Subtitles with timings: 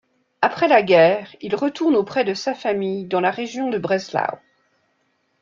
[0.41, 4.35] Après la guerre, il retourne auprès de sa famille dans la région de Breslau.